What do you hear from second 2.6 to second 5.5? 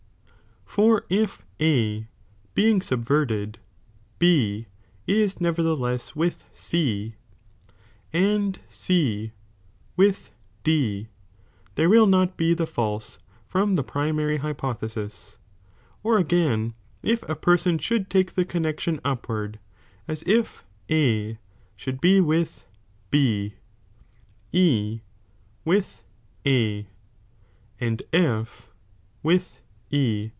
subverted B is neverthe».